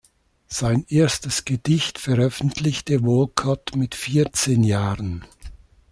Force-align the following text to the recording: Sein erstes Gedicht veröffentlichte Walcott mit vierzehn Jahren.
Sein 0.47 0.83
erstes 0.89 1.45
Gedicht 1.45 1.99
veröffentlichte 1.99 3.03
Walcott 3.03 3.75
mit 3.75 3.93
vierzehn 3.93 4.63
Jahren. 4.63 5.23